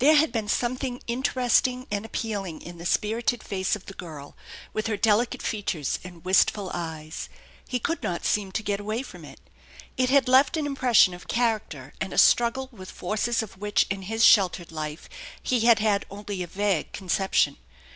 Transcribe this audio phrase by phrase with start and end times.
[0.00, 4.36] There had been something interesting and appealing in the spirited face of the girl,
[4.72, 7.28] with her delicate features and wistful eyes.
[7.68, 9.38] He could not seem to get away from it.
[9.96, 14.02] It had left an impression of character and a struggle with forces of which in
[14.02, 15.08] his sheltered life
[15.40, 17.56] he had had only a vague conception.